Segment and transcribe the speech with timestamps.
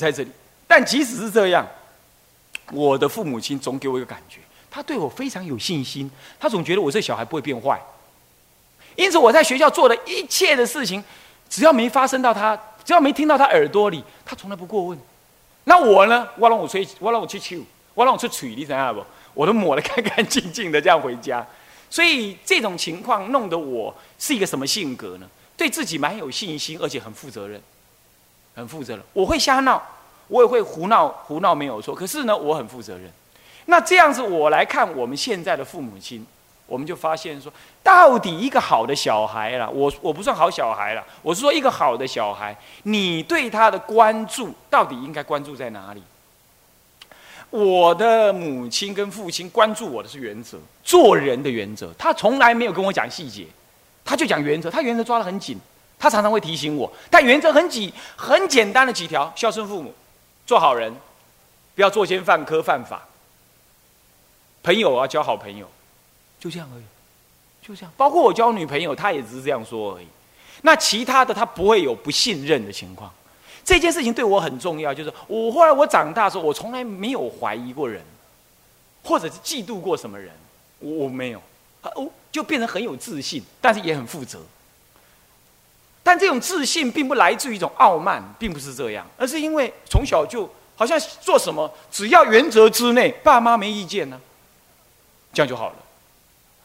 [0.00, 0.30] 在这里。
[0.66, 1.66] 但即使是这样，
[2.72, 4.38] 我的父母亲总给我一个感觉，
[4.70, 7.80] 他对我非常有信心，他总觉得我这小孩不会变坏。
[8.96, 11.02] 因此，我在学校做的一切的事情，
[11.48, 14.98] 只要没发生到他，只要没听到他耳朵里，他从来不过问。
[15.64, 16.26] 那我呢？
[16.36, 17.62] 我让我吹，我让我去抽，
[17.94, 19.04] 我让我去取，你怎样不？
[19.34, 21.46] 我都抹得 干干净净的，这样回家。
[21.88, 25.28] 所以这种情况弄得我是一个什么性格呢？
[25.56, 27.60] 对自己蛮有信心，而且很负责任，
[28.54, 29.02] 很负责任。
[29.12, 29.82] 我会瞎闹，
[30.28, 31.94] 我也会胡闹，胡闹没有错。
[31.94, 33.10] 可是呢，我很负责任。
[33.66, 36.26] 那这样子，我来看我们现在的父母亲。
[36.66, 37.52] 我们就发现说，
[37.82, 46.02] 到底一个好的小孩啦，我我不算好小孩了，我是说一个好的小孩，你对他的关注到底应该关注在哪里？
[47.50, 53.44] 我的母亲跟父亲关注我的是原则，做人的原则，他从来没有跟我讲细节，
[54.04, 55.58] 他就讲原则，他原则抓得很紧，
[56.00, 59.94] 他常常会提醒我，但原则很几，很简单的几条：孝顺父母，
[60.46, 60.90] 做好人，
[61.74, 63.06] 不要作奸犯科犯法，
[64.62, 65.70] 朋友啊交好朋友。
[66.40, 66.84] 就这样而已，
[67.60, 67.92] 就这样。
[67.98, 70.06] 包括我交女朋友，他也只是这样说而已。
[70.62, 73.12] 那其他的，他不会有不信任的情况。
[73.62, 78.02] 这件事情对我很重要，就是我后来我长大的时候，我从来没有怀疑过人，
[79.04, 80.32] 或者是嫉妒过什么人，
[80.78, 81.42] 我没有。
[81.82, 84.40] 哦，就变成很有自信，但是也很负责。
[86.02, 94.18] 但这种自信并不来自于一种傲慢，并不是这样，而是因为从小就好像做什么，只要原则之内，爸妈没意见呢，
[95.32, 95.76] 这样就好了。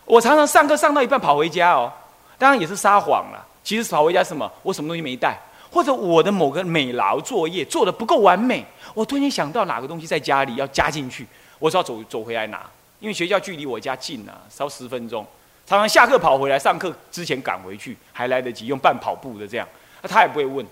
[0.06, 1.92] 我常常上课上到一半跑回家哦，
[2.38, 3.46] 当然也是撒谎了。
[3.64, 4.50] 其实跑回家什么？
[4.62, 5.38] 我什么东西没带，
[5.72, 11.28] 或者我的某个美劳作业做的不够完美，我突然想到哪个东西在家里要加进去，
[11.60, 12.62] 我是要走走回来拿。
[13.00, 15.26] 因为学校距离我家近啊，稍十分钟。
[15.66, 19.68] 常常下课跑回来，上课之前赶回去还来得及，用半跑步的这样。
[20.02, 20.66] 那他也不会问，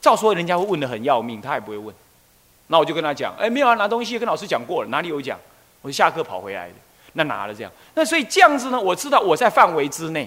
[0.00, 1.94] 照说人家会问的很要命，他也不会问。
[2.66, 5.38] 那我就跟他讲，哎，没有啊，拿东西跟老师讲过了，哪里有讲？
[5.80, 6.74] 我就下课跑回来的。
[7.14, 8.80] 那拿了这样，那所以这样子呢？
[8.80, 10.26] 我知道我在范围之内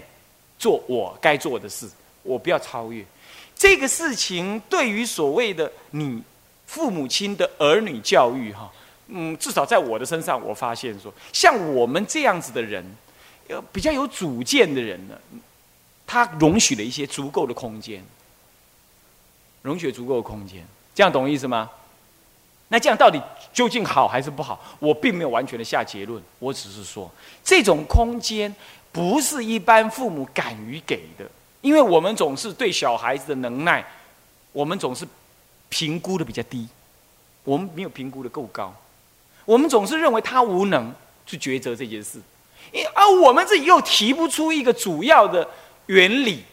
[0.59, 1.89] 做我该做的事，
[2.21, 3.03] 我不要超越
[3.55, 4.61] 这个事情。
[4.69, 6.21] 对于所谓的你
[6.67, 8.71] 父母亲的儿女教育，哈，
[9.07, 12.85] 嗯，至少在我的身上，我发现说，像我们这样子的人，
[13.47, 15.15] 呃，比较有主见的人呢，
[16.07, 18.03] 他容许了一些足够的空间，
[19.61, 21.69] 容许足够的空间，这样懂意思吗？
[22.69, 23.21] 那这样到底
[23.53, 24.59] 究竟好还是不好？
[24.79, 27.09] 我并没有完全的下结论，我只是说，
[27.43, 28.53] 这种空间
[28.91, 31.29] 不是一般父母敢于给的，
[31.61, 33.85] 因为我们总是对小孩子的能耐，
[34.51, 35.07] 我们总是
[35.69, 36.67] 评估的比较低，
[37.43, 38.73] 我们没有评估的够高，
[39.45, 40.91] 我们总是认为他无能
[41.27, 42.19] 去抉择这件事，
[42.93, 45.47] 而我们自己又提不出一个主要的
[45.87, 46.43] 原理、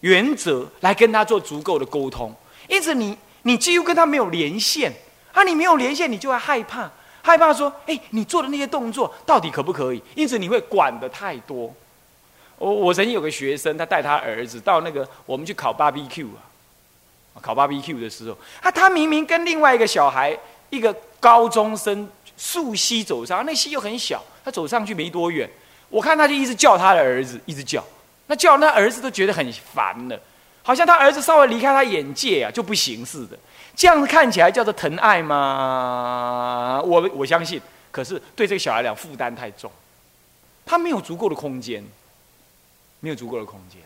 [0.00, 2.34] 原则来跟他做足够的沟通，
[2.68, 4.92] 因此你你几乎跟他没有连线。
[5.30, 6.90] 啊你没有连线，你就会害怕，
[7.22, 11.72] 害怕说：“哎，你做的那些动作到底可不可以？”因此你会管的太多。
[12.56, 20.36] 我我曾经有个学生，他带他儿子到那个我们去烤 BBQ 啊，烤 BBQ 的时候，啊，他明明跟另外一个小孩，
[20.70, 25.46] 一个高中生溯溪走上，那溪又很小，他走上去没多远，
[25.90, 27.84] 我看他就一直叫他的儿子，一直叫，
[28.28, 30.18] 那叫那儿子都觉得很烦了，
[30.62, 33.38] 好像他儿子稍微离开他眼界啊就不行似的。
[33.76, 36.80] 这样子看起来叫做疼爱吗？
[36.82, 37.60] 我我相信，
[37.90, 39.70] 可是对这个小孩讲负担太重，
[40.64, 41.84] 他没有足够的空间，
[43.00, 43.82] 没有足够的空间，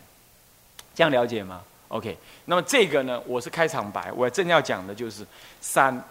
[0.95, 5.27] 这样了解吗？OK，那么这个呢，我是开场白，我正要讲的就是
[5.59, 6.01] 三，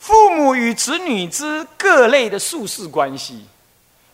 [0.00, 3.46] 父母与子女之各类的术士关系，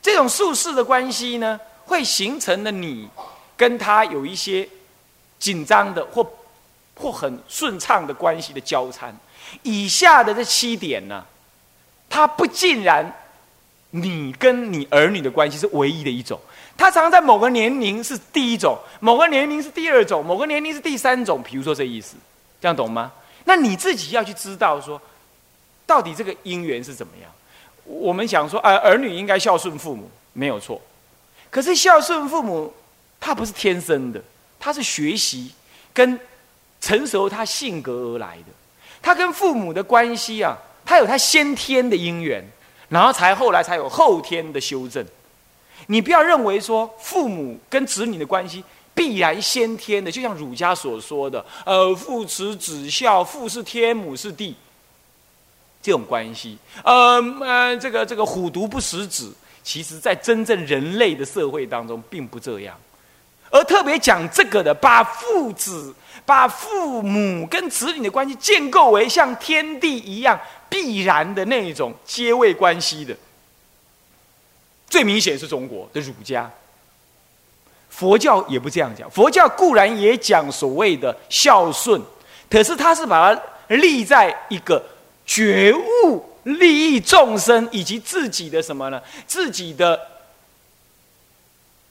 [0.02, 3.08] 这种术士的关系呢，会形成了你
[3.56, 4.68] 跟他有一些
[5.38, 6.30] 紧张的或。
[6.98, 9.14] 或很顺畅的关系的交参，
[9.62, 11.22] 以下的这七点呢，
[12.08, 13.04] 它不尽然，
[13.90, 16.40] 你跟你儿女的关系是唯一的一种，
[16.74, 21.42] 它常在某个年龄是第一种，某个年龄是第二种，某个年龄是第三种。
[21.42, 22.16] 比如说这意思，
[22.62, 23.12] 这样懂吗？
[23.44, 24.98] 那你自己要去知道说，
[25.86, 27.30] 到底这个因缘是怎么样？
[27.84, 30.80] 我们想说，啊，儿女应该孝顺父母，没有错。
[31.50, 32.74] 可是孝顺父母，
[33.20, 34.22] 他不是天生的，
[34.58, 35.52] 他是学习
[35.94, 36.18] 跟。
[36.78, 38.52] 成熟他性格而来的，
[39.00, 42.46] 他跟父母的关系啊，他有他先天的因缘，
[42.90, 45.04] 然后才后来才有后天的修正。
[45.86, 48.62] 你不要认为说父母跟子女的关系
[48.94, 54.54] 必然先天的，就像儒家所说的，呃，父慈子孝，父是天，母是地，
[55.86, 62.76] 这种关系，呃呃，这个这个虎毒不食子，其实在真正人类的社会当中并不这样。
[63.52, 65.94] 而特别讲这个的，把父子、
[66.24, 70.36] 把父母跟子女的关系建构为像天地一样
[70.68, 73.16] 必然的那种接位关系的。
[74.88, 76.50] 最明显是中国的儒家，
[77.90, 79.08] 佛教也不这样讲。
[79.08, 82.02] 佛教固然也讲所谓的孝顺，
[82.50, 84.84] 可是他是把它立在一个
[85.26, 89.02] 觉悟、利益众生以及自己的什么呢？
[89.26, 90.00] 自己的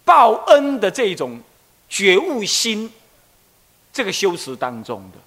[0.03, 1.39] 报恩的这种
[1.89, 2.89] 觉悟心，
[3.91, 5.19] 这个修持当中的。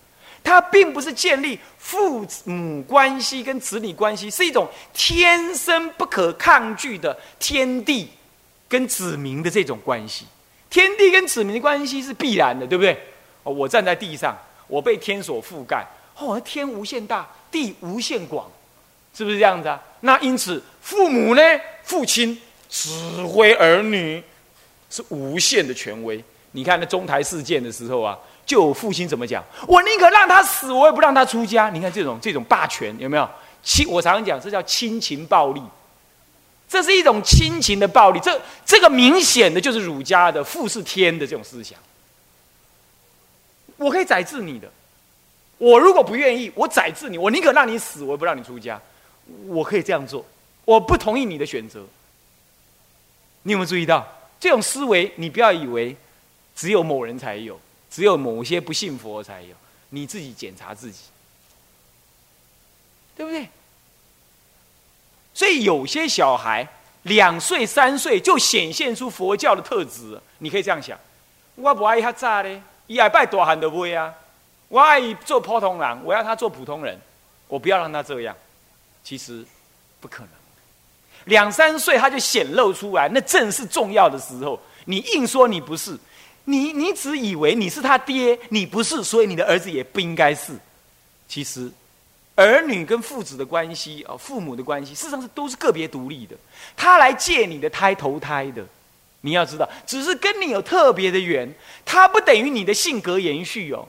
[0.43, 8.09] 它并不是建立父母关系跟子女关系，是一种天生不可抗拒的天地
[8.67, 10.25] 跟子民的这种关系。
[10.71, 12.99] 天地跟子民的关系是必然的，对不对？
[13.43, 14.37] 我站在地上，
[14.69, 15.87] 我被天所覆盖。
[16.17, 18.51] 哦，天无限大，地无限广，
[19.15, 19.81] 是不是这样子啊？
[20.01, 21.43] 那因此，父母呢，
[21.83, 22.91] 父亲指
[23.27, 24.23] 挥儿女
[24.91, 26.23] 是无限的权威。
[26.53, 28.19] 你看那中台事件的时候啊。
[28.49, 29.45] 就父亲怎么讲？
[29.67, 31.69] 我宁可让他死，我也不让他出家。
[31.69, 33.29] 你看这种这种霸权有没有？
[33.63, 35.61] 亲，我常常讲，这叫亲情暴力，
[36.67, 38.19] 这是一种亲情的暴力。
[38.21, 41.79] 这这个明显的就是儒家的父是天的这种思想。
[43.77, 44.67] 我可以宰制你的，
[45.59, 48.81] 我如果不愿意，我宰制你，我宁可让你死，我也不让你出家。
[49.47, 50.25] 我可以这样做，
[50.65, 51.85] 我不同意你的选择。
[53.43, 54.07] 你有没有注意到
[54.41, 55.13] 这种思维？
[55.17, 55.95] 你不要以为
[56.57, 57.61] 只有某人才有。
[57.91, 59.57] 只有某些不信佛才有，
[59.89, 61.05] 你自己检查自己，
[63.17, 63.49] 对不对？
[65.33, 66.69] 所以有些小孩
[67.05, 71.01] 两岁三岁就显现出佛教的特质，你可以这样想：
[71.55, 72.61] 我不爱他咋嘞？
[72.89, 74.15] 一爱拜大汉的威啊！
[74.69, 76.99] 我爱做普通人，我要他做普通人，
[77.49, 78.37] 我不要让他这样。
[79.03, 79.45] 其实
[80.01, 80.31] 不可能，
[81.25, 84.61] 两三岁他就显露出来，那正是重要的时候。
[84.85, 85.99] 你硬说你不是。
[86.45, 90.55] 你你只以为你是他爹，你不是，所以你的儿子也不应该是。
[91.29, 91.71] 其实，
[92.37, 96.35] 儿女跟父子的关系啊，父母的关系，事实上是都是个别独立的。
[96.75, 98.65] 他来借你的胎投胎的，
[99.21, 101.53] 你要知道，只是跟你有特别的缘，
[101.85, 103.87] 他不等于你的性格延续哦，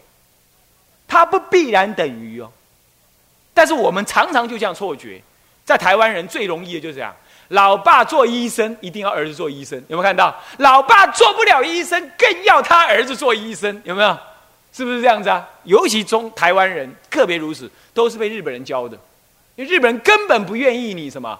[1.09, 2.49] 他不必然等于哦。
[3.53, 5.21] 但是我们常常就这样错觉，
[5.65, 7.13] 在台湾人最容易的就是这样。
[7.49, 10.33] 老爸做医生，一定要儿子做医生，有没有看到？
[10.59, 14.17] 老爸做不了医生，更要他儿子做医生，有没有？
[14.71, 15.45] 是不是这样子啊？
[15.63, 18.95] 尤其中台湾人特别如此，都是被日本人教的，
[19.55, 21.37] 因为日本人根本不愿意你什么，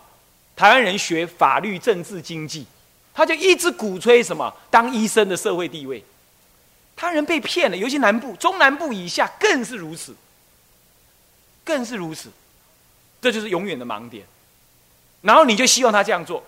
[0.56, 2.66] 台湾人学法律、政治、经济，
[3.14, 6.04] 他就一直鼓吹什么当医生的社会地位。
[7.00, 10.14] 他人被骗了，尤其南部、中南部以下更是如此，
[11.64, 12.30] 更是如此，
[13.22, 14.26] 这就是永远的盲点。
[15.22, 16.44] 然后你就希望他这样做，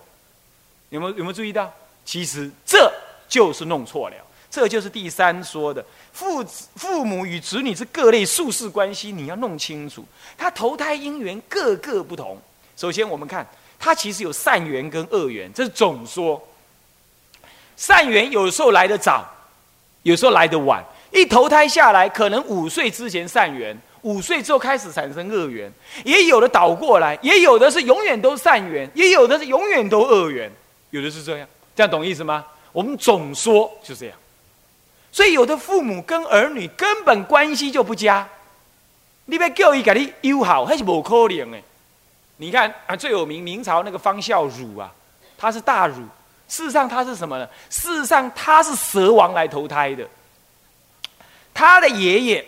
[0.90, 1.72] 有没有有没有注意到？
[2.04, 2.92] 其实这
[3.26, 4.16] 就是弄错了，
[4.50, 5.82] 这就是第三说的
[6.12, 10.04] 父子父母与子女之各类宿世关系，你要弄清楚，
[10.36, 12.38] 他投胎因缘各个不同。
[12.76, 13.46] 首先我们看，
[13.78, 16.46] 他其实有善缘跟恶缘，这是总说。
[17.74, 19.26] 善缘有时候来得早，
[20.02, 23.76] 有时候来得晚，一投胎下来，可能五岁之前善缘。
[24.02, 25.72] 五岁之后开始产生恶缘，
[26.04, 30.50] 也有的倒过来，也有的是永远都善缘，也有的是永远都恶缘，
[30.90, 31.46] 有的是这样，
[31.76, 32.44] 这样懂意思吗？
[32.72, 34.18] 我们总说就这样，
[35.12, 38.28] 所以有的父母跟儿女根本关系就不佳，
[39.26, 41.58] 你别教育给你友好，还是不可能的。
[42.38, 44.92] 你看啊，最有名明朝那个方孝孺啊，
[45.38, 46.02] 他是大儒，
[46.52, 47.48] 事实上他是什么呢？
[47.70, 50.06] 事实上他是蛇王来投胎的，
[51.54, 52.46] 他的爷爷。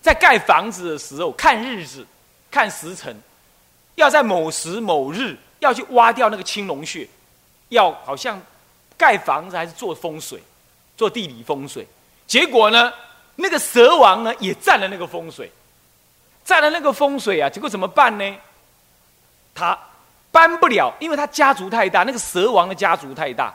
[0.00, 2.06] 在盖房子的时候，看日子，
[2.52, 3.16] 看时辰，
[3.96, 7.08] 要在某时某日要去挖掉那个青龙穴，
[7.70, 8.40] 要好像
[8.96, 10.40] 盖房子还是做风水，
[10.96, 11.84] 做地理风水。
[12.28, 12.92] 结果呢，
[13.34, 15.50] 那个蛇王呢也占了那个风水，
[16.44, 18.36] 占了那个风水啊，结果怎么办呢？
[19.52, 19.76] 他
[20.32, 23.54] 搬不了，因为他家族太大，那个蛇王的家族太大，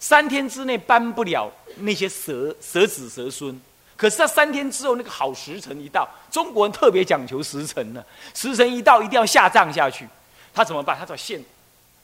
[0.00, 3.60] 三天之内搬不了那些蛇蛇子蛇孙。
[3.96, 8.04] 可是他三天之后，那个好时辰一到，中国人特别讲求时辰呢。
[8.34, 10.08] 时辰一到，一定要下葬下去。
[10.52, 10.98] 他怎么办？
[10.98, 11.40] 他找现，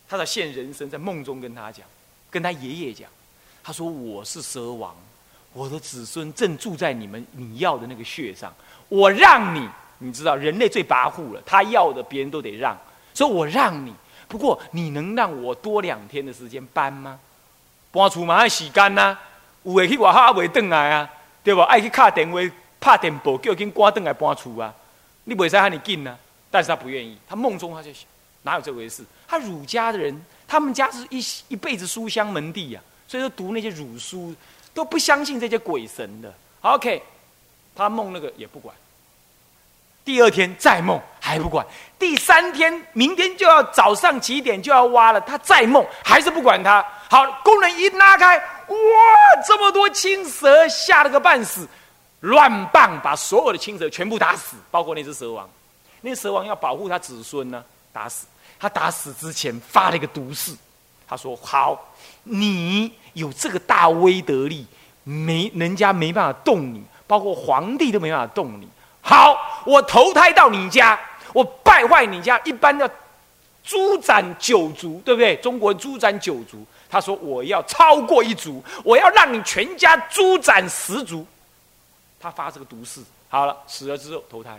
[0.09, 1.85] 他找现人生在梦中跟他讲，
[2.31, 3.09] 跟他爷爷讲。
[3.63, 4.95] 他说：“我是蛇王，
[5.53, 8.55] 我的子孙正住在你们你要的那个穴上。
[8.89, 12.77] 我让你，你知道人类最跋扈了，他要的别人都得让。
[13.13, 13.93] 所以我让你，
[14.31, 17.19] 不过你能让我多两天的时间搬吗？
[17.91, 19.19] 搬出马上洗干呐，
[19.65, 21.11] 有会去外口未回来啊。”
[21.43, 21.65] 对吧？
[21.65, 22.39] 爱去卡电话、
[22.79, 24.73] 拍电报，叫紧关灯来搬厝啊！
[25.25, 26.17] 你袂使喊你紧呢！
[26.51, 28.05] 但是他不愿意，他梦中他就想，
[28.43, 29.03] 哪有这回事？
[29.27, 30.15] 他儒家的人，
[30.47, 31.19] 他们家是一
[31.49, 34.35] 一辈子书香门第呀，所以说读那些儒书，
[34.75, 36.31] 都不相信这些鬼神的。
[36.61, 37.03] OK，
[37.75, 38.77] 他梦那个也不管。
[40.05, 41.65] 第二天再梦还不管，
[41.99, 46.85] 第三天明天就要早上几点就要挖了，他再梦还是不管他。
[47.09, 48.77] 好，工人一拉开，哇，
[49.47, 51.69] 这么多青蛇，吓了个半死，
[52.21, 55.49] 乱棒把所有的青蛇全部打死，包括那只蛇王。
[56.01, 58.27] 那蛇王要保护他子孙呢，打死
[58.59, 60.53] 他打死之前发了一个毒誓，
[61.07, 61.79] 他说：“好，
[62.23, 64.67] 你有这个大威德力，
[65.05, 68.67] 没人家没办法动你，包括皇帝都没办法动你。”
[69.03, 70.99] 好，我投胎到你家，
[71.33, 72.89] 我败坏你家，一般要
[73.63, 75.37] 诛斩九族，对不对？
[75.37, 81.27] 中国诛斩九族，他说我要超过一族，我要让你全家诛斩十族。
[82.19, 84.59] 他发这个毒誓，好了，死了之后投胎，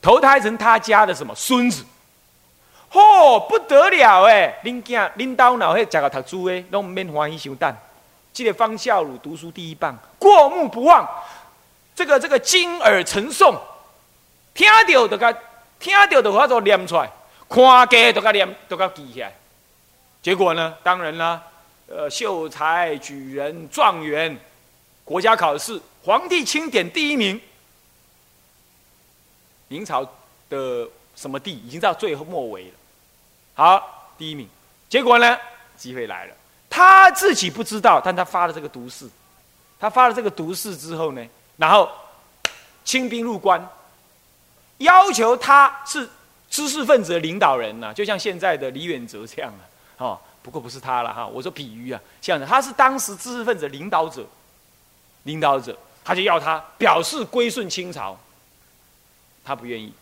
[0.00, 1.84] 投胎成他家的什么孙子？
[2.90, 4.58] 嚯，不得了哎！
[4.64, 7.76] 恁囝恁刀脑迄食个读书诶，拢免欢喜想蛋。
[8.32, 11.06] 记得方孝孺读书第一棒，过目不忘。
[11.98, 13.58] 这个这个金耳成诵，
[14.54, 15.32] 听到就该
[15.80, 17.10] 听到就发作念出来，
[17.48, 19.36] 看家就该念就该记起来。
[20.22, 21.42] 结果呢，当然啦，
[21.88, 24.38] 呃，秀才、举人、状元，
[25.02, 27.40] 国家考试，皇帝钦点第一名。
[29.66, 30.08] 明朝
[30.48, 32.74] 的什么帝已经到最后末尾了，
[33.54, 34.48] 好，第一名。
[34.88, 35.36] 结果呢，
[35.76, 36.34] 机会来了，
[36.70, 39.04] 他自己不知道，但他发了这个毒誓，
[39.80, 41.26] 他发了这个毒誓之后呢？
[41.58, 41.90] 然后，
[42.84, 43.68] 清兵入关，
[44.78, 46.08] 要求他是
[46.48, 49.62] 知识分子的领导人呐，就像现在的李远哲这样啊，
[49.98, 54.24] 哦，不过不是他了哈，我说比喻啊，像他是当时知识分子领导者，
[55.24, 58.16] 领导者，他就要他表示归顺清朝，
[59.44, 59.92] 他不愿意，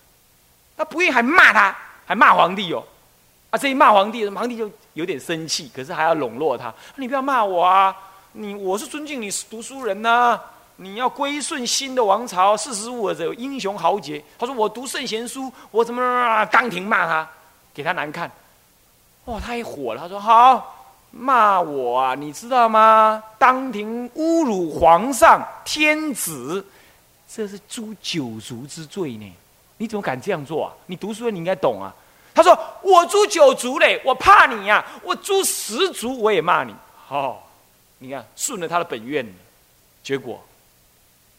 [0.77, 2.85] 他不愿意还骂他，还骂皇帝哦，
[3.49, 7.97] 啊，这一骂皇帝，皇帝就有点生气，可是还要笼络他，你不要骂我啊，
[8.33, 10.39] 你我是尊敬你读书人呐。
[10.77, 14.23] 你要归顺新的王朝，四十五者英雄豪杰。
[14.39, 17.29] 他说：“我读圣贤书，我怎么啊当庭骂他，
[17.73, 18.31] 给他难看。”
[19.25, 20.03] 哇，他也火了。
[20.03, 23.23] 他说：“好，骂我啊，你知道吗？
[23.39, 26.65] 当庭侮辱皇上、天子，
[27.27, 29.33] 这是诛九族之罪呢。
[29.79, 30.73] 你怎么敢这样做啊？
[30.87, 31.95] 你读书的，你应该懂啊。”
[32.35, 34.85] 他说：“我诛九族嘞，我怕你呀。
[35.03, 36.75] 我诛十族，我也骂你。”
[37.09, 37.49] 好，
[37.99, 39.27] 你看顺了他的本愿，
[40.05, 40.39] 结果。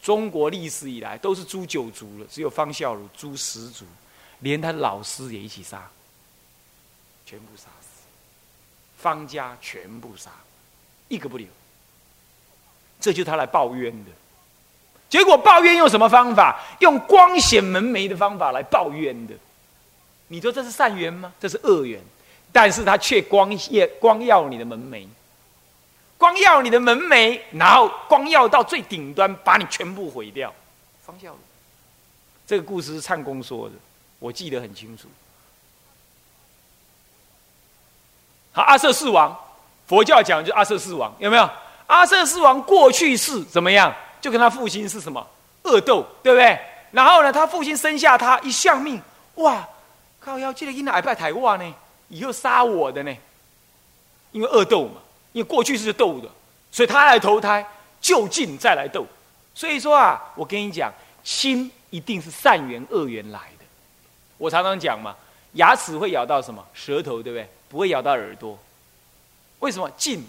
[0.02, 3.84] 中国历史以来都是诛九族了，只有方孝孺诛十族，
[4.40, 5.90] 连他老师也一起杀，
[7.26, 8.02] 全部杀死，
[8.96, 10.30] 方家全部杀，
[11.08, 11.46] 一个不留。
[13.00, 14.10] 这就是他来报冤的。
[15.08, 16.60] 结果报冤用什么方法？
[16.80, 19.34] 用光显门楣的方法来报冤的。
[20.28, 21.32] 你说这是善缘吗？
[21.40, 22.00] 这是恶缘，
[22.52, 25.06] 但是他却光耀光耀你的门楣。
[26.18, 30.52] 光耀你的门楣，然后光耀到最顶端，把你全部毁掉。
[31.06, 31.36] 方孝孺，
[32.46, 33.74] 这个故事是唱公说的，
[34.18, 35.08] 我记得很清楚。
[38.52, 39.34] 好，阿瑟四王，
[39.86, 41.48] 佛教讲就阿瑟四王，有没有？
[41.86, 43.94] 阿瑟四王过去是怎么样？
[44.20, 45.24] 就跟他父亲是什么
[45.62, 46.58] 恶斗，对不对？
[46.90, 49.00] 然后呢，他父亲生下他一相命，
[49.36, 49.66] 哇，
[50.18, 50.36] 靠！
[50.36, 51.74] 要记得因哪一拜台哇呢？
[52.08, 53.16] 以后杀我的呢？
[54.32, 55.00] 因为恶斗嘛。
[55.32, 56.28] 因为过去是斗的，
[56.70, 57.66] 所以他来投胎
[58.00, 59.06] 就近再来斗。
[59.54, 60.92] 所以说啊，我跟你讲，
[61.24, 63.64] 亲一定是善缘恶缘来的。
[64.36, 65.16] 我常常讲嘛，
[65.54, 66.64] 牙齿会咬到什么？
[66.72, 67.48] 舌头，对不对？
[67.68, 68.58] 不会咬到耳朵。
[69.58, 69.90] 为什么？
[69.96, 70.26] 近嘛，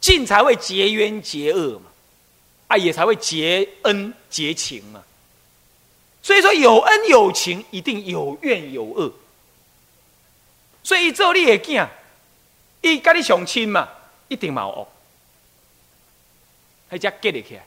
[0.00, 1.86] 近才会结冤结恶嘛，
[2.68, 5.02] 啊，也才会结恩结情嘛。
[6.22, 9.10] 所以说，有恩有情，一定有怨有恶。
[10.82, 11.88] 所以做你也见，
[12.82, 13.88] 伊跟你相亲嘛。
[14.30, 14.88] 一定冇哦，
[16.88, 17.64] 还加 get 起来。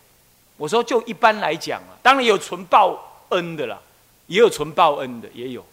[0.56, 3.78] 我说，就一般来讲啊，当然有纯报恩的啦，
[4.28, 5.66] 也有纯报恩的，也有，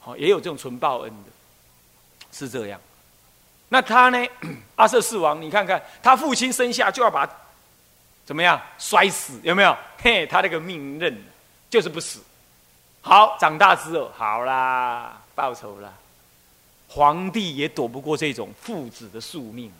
[0.00, 1.30] 好，也有这种纯报恩的，
[2.32, 2.80] 是这样。
[3.68, 4.26] 那他呢？
[4.76, 7.28] 阿瑟四王，你看看，他父亲生下就要把
[8.24, 9.38] 怎么样摔死？
[9.44, 9.76] 有没有？
[10.02, 11.24] 嘿，他那个命任
[11.70, 12.20] 就是不死。
[13.02, 15.92] 好，长大之后，好啦，报仇了。
[16.88, 19.70] 皇帝也躲不过这种父子的宿命。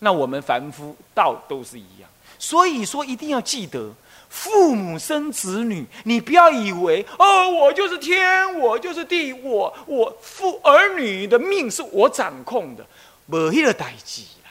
[0.00, 3.92] 那我们凡夫道都是一样，所以说一定要记得，
[4.28, 12.86] 父母生子女，你不要以为哦，我就是天，我就是地，我我父儿女的命是我掌控的，
[13.26, 14.50] 没一个代际啦，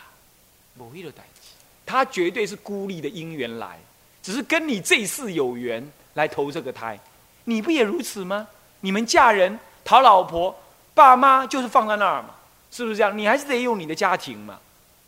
[0.73, 1.49] 没一个代际，
[1.85, 3.79] 他绝对是孤立的因缘来，
[4.21, 5.81] 只是跟你这世有缘
[6.15, 6.99] 来投这个胎，
[7.45, 8.47] 你不也如此吗？
[8.81, 10.53] 你们嫁人讨老婆，
[10.93, 12.31] 爸妈就是放在那儿嘛，
[12.69, 13.17] 是不是这样？
[13.17, 14.59] 你还是得有你的家庭嘛。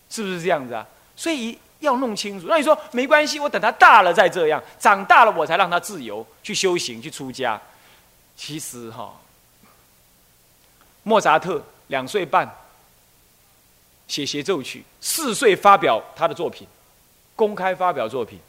[0.10, 0.86] 是不是这样子啊？
[1.16, 2.48] 所以要弄清楚。
[2.50, 7.60] 那你说没关系，我等他大了再这样，长大了我才让他自由去修行去出家。
[8.36, 9.14] 其实哈，
[11.04, 12.50] 莫扎特两岁半
[14.08, 16.68] 写协奏曲，四岁发表他的作品，
[17.36, 18.40] 公开发表作品。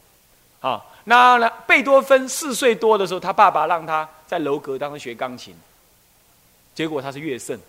[0.61, 5.55] 啊，那那贝多芬四岁多的时候，他爸爸让他在楼阁当中学钢琴，
[6.75, 7.59] 结果他是乐圣。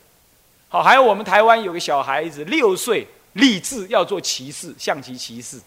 [0.68, 5.61] 好，还有我们台湾有个小孩子六岁立志要做骑士，象棋骑士。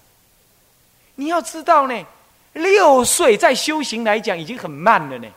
[1.16, 2.06] 你要知道呢，
[2.54, 5.28] 六岁在修行来讲已经很慢了呢，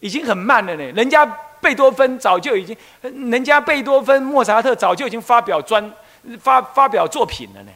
[0.00, 0.82] 已经很慢了呢。
[0.92, 1.24] 人家
[1.60, 5.92] 贝多芬早就已经，人家贝多芬、莫扎特早就已经发表专
[6.40, 7.70] 发发表作品了呢。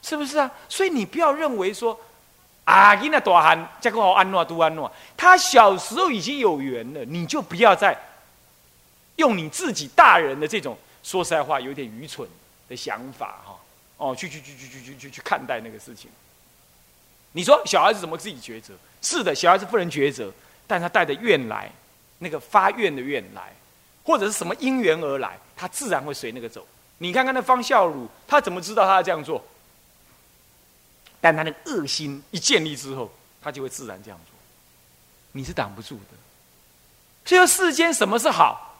[0.00, 0.50] 是不是啊？
[0.68, 1.98] 所以你不要认为说，
[2.64, 7.98] 啊，因那大汉这个好安诺都安诺，他小时候已经有缘了，你就不要再
[9.16, 12.28] 用你自己大人的这种说实在话有点愚蠢
[12.68, 13.60] 的想法哈，
[13.98, 16.10] 哦，去去去去去去去去看待那个事情。
[17.30, 18.74] 你说小孩子怎么自己抉择？
[19.02, 20.32] 是的，小孩子不能抉择，
[20.66, 21.70] 但他带着愿来，
[22.18, 23.52] 那个发愿的愿来，
[24.02, 26.66] 或者是什么因缘而来，他自然会随那个走。
[26.98, 29.44] 你看看那方孝孺，他怎么知道他要这样做？
[31.20, 34.34] 但他的恶心一建立之后，他就会自然这样做，
[35.32, 36.16] 你是挡不住的。
[37.26, 38.73] 所以世间什么是好？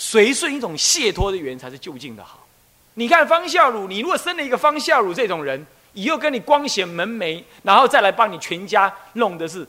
[0.00, 2.46] 随顺一种解脱的缘才是就近的好。
[2.94, 9.68] 你看方孝孺，你如果生了一个方孝孺这种人，以后跟你光显门楣，然后再来帮你全家弄的是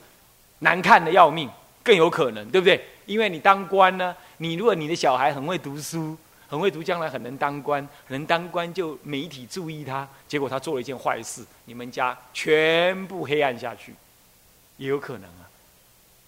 [0.60, 1.50] 难看的要命，
[1.84, 2.82] 更有可能，对不对？
[3.06, 6.18] 因为你当官呢，你如果你的小孩很会读书。
[6.48, 13.96] 很会读，将来很能当官，能当官就媒体注意他，结果他做了一件坏事，你们家全部黑暗下去，
[14.76, 15.48] 也有可能啊，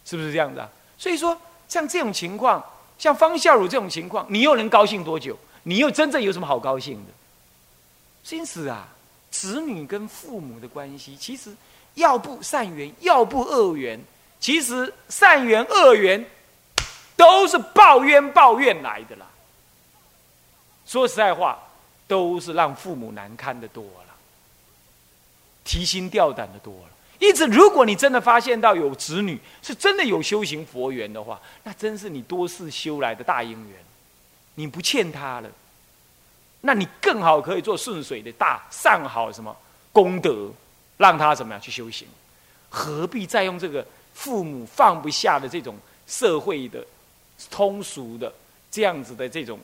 [0.05, 0.69] 是不是这样子啊？
[0.97, 2.63] 所以说，像这种情况，
[2.97, 5.37] 像方孝孺这种情况，你又能高兴多久？
[5.63, 8.35] 你又真正有什么好高兴的？
[8.35, 8.87] 因此啊，
[9.31, 11.53] 子女跟父母的关系，其实
[11.95, 13.99] 要不善缘，要不恶缘，
[14.39, 16.25] 其实善缘恶缘
[17.15, 19.25] 都是抱怨抱怨来的啦。
[20.85, 21.59] 说实在话，
[22.07, 24.13] 都是让父母难堪的多了，
[25.63, 26.92] 提心吊胆的多了。
[27.23, 33.79] 因此，如果你真的发现到有子女是真的有修行佛缘的话，那真是你多世修来的大因缘，
[34.55, 35.49] 你不欠他了。
[36.59, 39.55] 那你更好可以做顺水的大善好什么
[39.93, 40.51] 功德，
[40.97, 42.05] 让他怎么样去修行？
[42.69, 46.85] 何必再用这个父母放不下的这种社会的
[47.49, 48.33] 通俗的
[48.69, 49.57] 这样子的这种？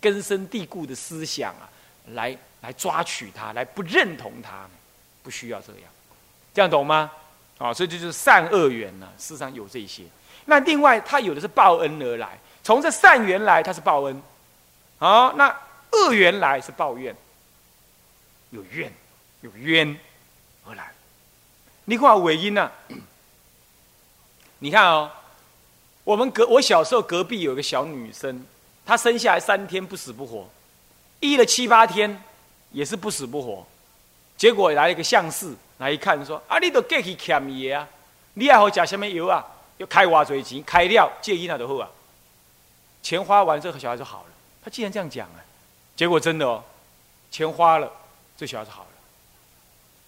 [0.00, 1.68] 根深蒂固的思想啊，
[2.12, 4.68] 来来抓取他，来不认同他，
[5.24, 5.82] 不需要这样，
[6.56, 7.12] 这样懂吗？
[7.58, 9.06] 啊，所以这就是善恶缘呢。
[9.18, 10.04] 世上有这些，
[10.46, 14.22] 那另外他有的是报恩而来，从这善缘来他是报恩，
[14.98, 15.54] 好，那
[15.92, 17.14] 恶缘来是报怨，
[18.48, 18.90] 有怨
[19.42, 19.94] 有冤
[20.64, 20.90] 而来。
[21.84, 22.72] 你看尾音呢？
[24.60, 25.10] 你看哦，
[26.04, 28.46] 我们隔我小时候隔壁有一个小女生。
[28.86, 30.48] 她生下来三天不死不活，
[31.20, 32.22] 医了七八天
[32.70, 33.66] 也是不死不活，
[34.38, 37.86] 结果来了一个相士来一看说：“啊，你都过去欠伊啊，
[38.34, 39.44] 你爱好吃什么药啊？
[39.78, 41.88] 要开挖嘴钱，开掉戒医那都好啊。
[43.02, 44.26] 钱花完，这个小孩就好了。
[44.64, 45.38] 他既然这样讲啊，
[45.94, 46.64] 结果真的哦，
[47.30, 47.90] 钱花了，
[48.36, 48.88] 这小孩就好了。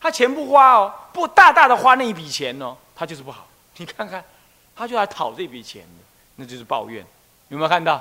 [0.00, 3.46] 他钱不花哦，不大大的花那一笔钱哦，他就是不好。
[3.76, 4.24] 你看看，
[4.74, 6.04] 他就来讨这笔钱的，
[6.36, 7.04] 那就是抱怨。
[7.48, 7.94] 有没有看到？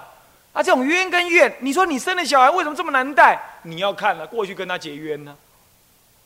[0.54, 3.40] 啊，这种冤跟怨，你说你生的小孩为什么这么难带？
[3.64, 5.36] 你要看了，过去跟他结冤呢。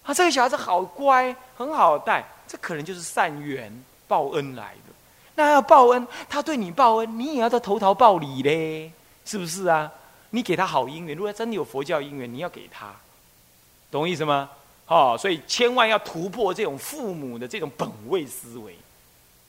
[0.04, 3.72] 啊这个小孩子好乖，很好带，这可能就是善缘
[4.08, 4.94] 报恩来的。
[5.36, 8.92] 那要报恩，他对你报恩，你也要他投桃报李嘞，
[9.26, 9.92] 是不是啊？
[10.32, 12.94] 你给他好姻缘，如果真的有佛教姻缘，你要给他，
[13.90, 14.50] 懂我意思吗？
[14.88, 18.76] 哦，所以千万要突破这种父母的这种本位思维，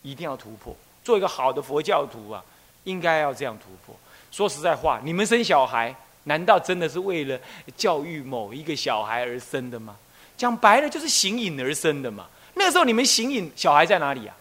[0.02, 0.76] 一定要突破。
[1.02, 2.44] 做一个好的佛教徒啊，
[2.84, 3.94] 应该要这样突破。
[4.30, 7.38] 说实在话，你们生小孩，难道真的是为了
[7.76, 9.96] 教育某一个小孩而生的吗？
[10.36, 12.26] 讲白了，就是形影而生的嘛。
[12.54, 14.34] 那时候你们形影，小孩在哪里啊？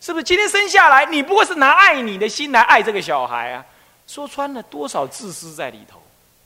[0.00, 3.64] 是不是今天生下来，你不过是拿爱你的心来爱这个小孩啊？
[4.06, 6.00] 说穿了，多少自私在里头？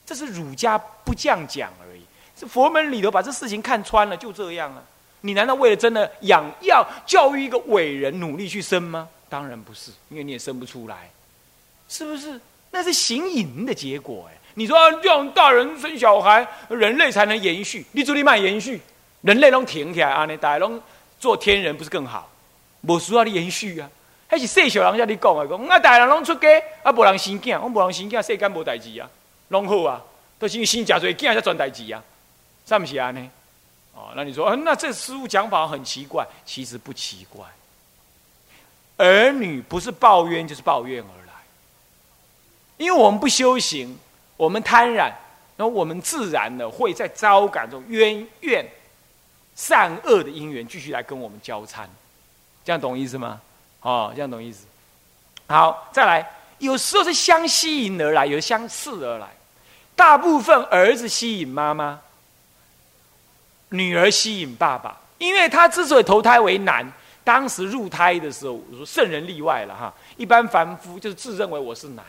[0.06, 2.00] 这是儒家不这样讲而已。
[2.38, 4.82] 是佛门里头把这事情看穿了，就这样啊？
[5.20, 9.08] 你难道为了真的养要教育一个伟人，努力去生吗？
[9.28, 11.10] 当然不是，因为你也生不出来，
[11.88, 12.40] 是不是？
[12.70, 14.38] 那是形影的结果哎！
[14.54, 17.86] 你说让大人生小孩，人类才能延续。
[17.92, 18.80] 你主你慢延续，
[19.22, 20.26] 人类拢停起来啊！
[20.26, 20.80] 你大龙
[21.18, 22.28] 做天人不是更好？
[22.82, 23.88] 无需要你延续啊！
[24.28, 26.48] 还是细小人家你讲啊讲，啊大人拢出家，
[26.82, 29.08] 啊无人生囝，我无人生囝，世间无代志啊，
[29.48, 30.02] 拢好啊，
[30.38, 32.02] 都是因为生假多囝才赚代志啊，
[32.66, 33.28] 是不是安尼？
[33.92, 37.44] 哦，那你说，嗯，那这师傅讲法很奇怪，其实不奇怪。
[38.96, 41.32] 儿女不是抱怨，就是抱怨而来。
[42.76, 43.98] 因为我们不修行，
[44.40, 45.12] 我们贪婪，
[45.56, 48.64] 那我们自然的会在招感中冤怨、
[49.54, 51.86] 善恶的因缘继续来跟我们交参，
[52.64, 53.38] 这样懂意思吗？
[53.82, 54.64] 哦，这样懂意思。
[55.46, 56.26] 好，再来，
[56.56, 59.28] 有时候是相吸引而来，有相似而来。
[59.94, 62.00] 大部分儿子吸引妈妈，
[63.68, 66.90] 女儿吸引爸爸，因为他之所以投胎为男。
[67.22, 69.92] 当时入胎的时候，我说圣人例外了哈。
[70.16, 72.02] 一般凡夫就是自认为我是男。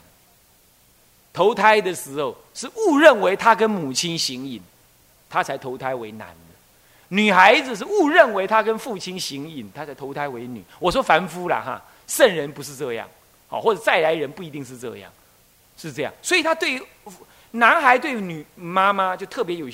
[1.34, 4.62] 投胎的时候是误认为他跟母亲行淫，
[5.30, 6.36] 他才投胎为男的。
[7.10, 10.64] 女孩子是误认为他跟父亲行淫，他才投胎为女。
[10.80, 13.08] 我说凡夫了哈，圣人不是这样，
[13.48, 15.12] 好或者再来人不一定是这样，
[15.78, 16.14] 是这样。
[16.22, 16.82] 所以他对
[17.52, 19.68] 男孩对女妈妈就特别有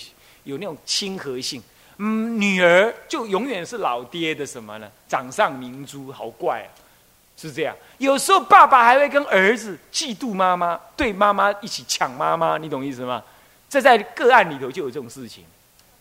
[0.44, 1.62] 有那种亲和性。
[1.98, 4.88] 嗯，女儿就永远是老爹的什么呢？
[5.08, 6.70] 掌上明珠，好怪啊，
[7.38, 7.76] 是这样。
[8.00, 13.24] 有时候爸爸还会跟儿子嫉妒妈妈，对妈妈一起抢妈妈，你懂意思吗？
[13.70, 15.46] 这在个案里头就有这种事情，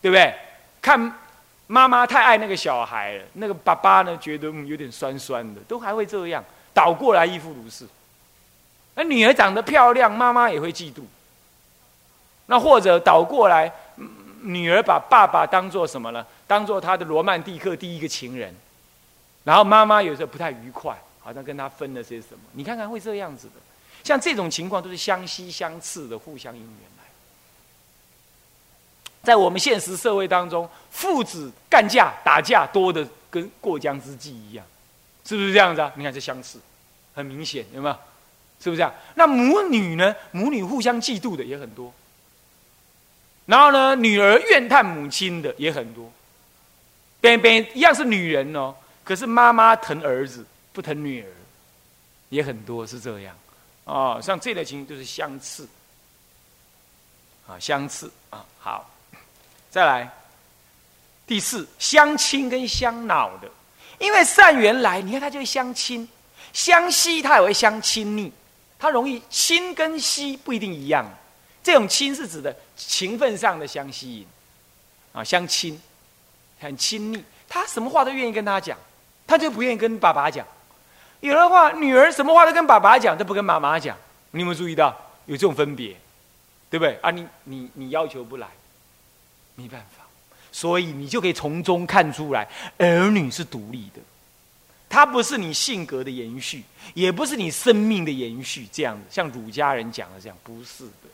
[0.00, 0.34] 对不对？
[0.80, 1.12] 看
[1.66, 7.86] 妈妈太爱那个小孩了，那个爸爸呢觉得有点酸酸的，都还会这样倒过来亦复如是。
[8.94, 11.02] 那女儿长得漂亮，妈妈也会嫉妒。
[12.46, 13.72] 那或者倒过来。
[14.42, 16.24] 女儿把爸爸当做什么呢？
[16.46, 18.54] 当做她的罗曼蒂克第一个情人，
[19.42, 20.96] 然后妈妈有时候不太愉快，
[21.26, 22.38] 好像跟他分了些什么。
[22.52, 23.54] 你看看会这样子的，
[24.04, 27.04] 像这种情况都是相吸相斥的，互相因缘来。
[29.24, 34.64] 在我们现实社会当中，父子干架打架多的跟过江之鲫一样，
[35.24, 35.92] 是不是这样子啊？
[35.96, 36.60] 你看这相似，
[37.12, 37.94] 很明显，有没有？
[38.60, 38.94] 是不是这样？
[39.16, 40.14] 那母女呢？
[40.30, 41.92] 母女互相嫉妒的也很多。
[43.46, 46.12] 然后呢，女儿怨叹母亲的也很多，
[47.20, 51.28] 边边一样是女人哦，可是妈妈疼儿子不疼女儿，
[52.28, 53.34] 也很多是这样，
[53.84, 55.66] 哦，像这类情形就是相似，
[57.46, 58.90] 啊，相似啊，好，
[59.70, 60.12] 再来，
[61.26, 63.48] 第四相亲跟相恼的，
[63.98, 66.06] 因为善缘来，你看他就会相亲，
[66.52, 68.30] 相吸他也会相亲昵，
[68.78, 71.06] 他容易亲跟吸不一定一样。
[71.62, 74.26] 这种亲是指的情分上的相吸引，
[75.14, 75.80] 啊，相亲，
[76.60, 77.24] 很亲昵。
[77.48, 78.78] 他什么话都愿意跟他讲，
[79.26, 80.46] 他就不愿意跟爸爸讲。
[81.20, 83.96] 有的话，女儿什么话都跟爸爸讲，都不跟妈妈讲。
[84.32, 84.94] 你有没有注意到
[85.26, 85.96] 有这种分别？
[86.68, 86.98] 对不对？
[87.00, 88.46] 啊，你你你要求不来，
[89.54, 90.04] 没办法。
[90.52, 92.48] 所以你就可以从中看出来，
[92.78, 94.00] 儿女是独立的，
[94.88, 98.66] 他不是你性格的延续，也不是你生命的延续。
[98.72, 101.08] 这样子，像儒家人讲的这样，不是的。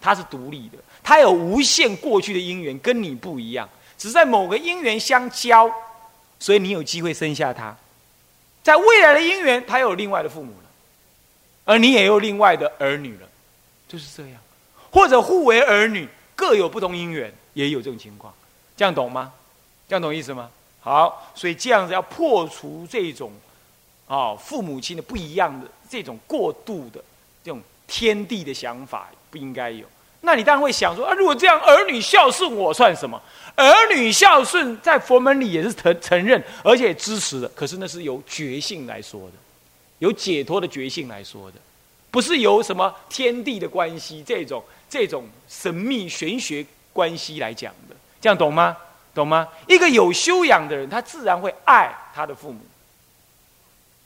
[0.00, 5.70] 他是独立的，他有无限过去的因缘，跟你不一样，只在某个因缘相交，
[6.38, 7.76] 所以你有机会生下他。
[8.70, 10.70] 在未来的姻缘，他有另外的父母了，
[11.64, 13.28] 而你也有另外的儿女了，
[13.88, 14.40] 就是这样。
[14.92, 18.32] 或者互为儿女，各有不同姻缘，也有这种情况。
[18.76, 19.32] 这样懂吗？
[19.88, 20.48] 这样懂意思吗？
[20.82, 23.32] 好，所以这样子要破除这种
[24.06, 27.02] 啊父母亲的不一样的这种过度的
[27.42, 29.10] 这种天地的想法。
[29.32, 29.84] 不应该有，
[30.22, 33.20] 那你当然会想说啊，如果这样，儿女孝顺我算什么？
[33.56, 37.48] 儿女孝顺在佛门里也是承承认，而且支持的。
[37.48, 39.32] 可是那是由觉性来说的，
[39.98, 41.56] 由解脱的觉性来说的，
[42.10, 47.96] 不是由什么天地的关系这种这种神秘玄学关系来讲的。
[48.20, 48.76] 这样懂吗？
[49.14, 49.48] 懂吗？
[49.66, 52.60] 一个有修养的人，他自然会爱他的父母。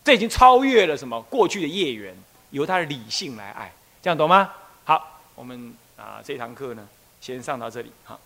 [0.05, 2.15] 这已经超越了什么过去的业缘，
[2.51, 3.73] 由他的理性来爱。
[4.01, 4.53] 这样懂吗？
[4.85, 5.11] 好。
[5.37, 6.89] 我们啊，这堂课呢，
[7.21, 8.19] 先上到这里哈。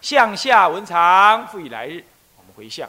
[0.00, 2.02] 向下文长，复以来日，
[2.38, 2.88] 我们回向。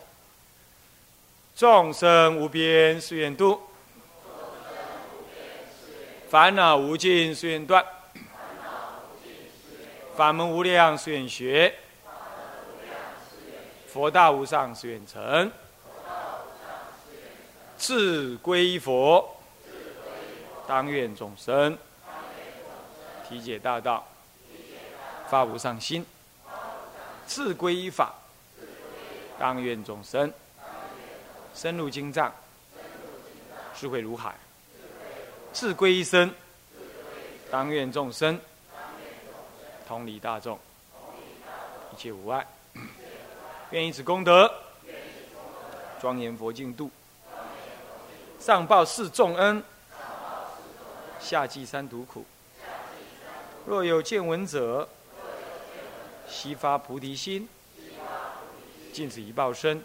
[1.55, 3.61] 众生无边誓愿度，
[6.29, 7.85] 烦恼无尽誓愿断，
[10.15, 11.75] 法门无量誓愿学，
[13.87, 15.51] 佛道无上誓愿成，
[17.77, 19.37] 自归佛，
[20.65, 21.77] 当愿众生。
[23.31, 24.05] 理解大道，
[25.29, 26.05] 发无上心，
[27.25, 28.13] 自归依法，
[29.39, 30.31] 当愿众生
[31.55, 32.29] 深入经藏，
[33.73, 34.33] 智慧如海；
[35.53, 36.29] 自归一生，
[37.49, 38.37] 当愿众生
[39.87, 40.59] 同理大众，
[41.93, 42.45] 一切无碍。
[43.69, 44.53] 愿以此功德，
[46.01, 46.91] 庄严佛净土，
[48.41, 49.63] 上报四重恩，
[51.21, 52.25] 下济三途苦。
[53.65, 54.87] 若有见闻者，
[56.27, 57.47] 悉发菩提心，
[58.91, 59.83] 尽此一报身，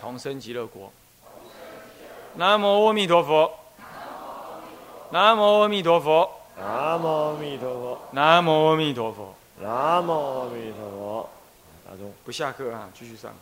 [0.00, 0.92] 同生极乐国。
[2.34, 3.52] 南无阿弥陀佛。
[5.10, 6.30] 南无阿弥陀佛。
[6.56, 7.98] 南无阿弥陀佛。
[8.12, 9.34] 南无阿弥陀佛。
[9.58, 11.28] 南无阿弥陀佛。
[12.24, 13.34] 不下课啊，继续上。